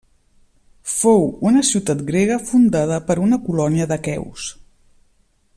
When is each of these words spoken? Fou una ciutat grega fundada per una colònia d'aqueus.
Fou 0.91 1.21
una 1.49 1.61
ciutat 1.67 2.01
grega 2.09 2.39
fundada 2.49 2.99
per 3.11 3.19
una 3.29 3.41
colònia 3.47 3.91
d'aqueus. 3.93 4.51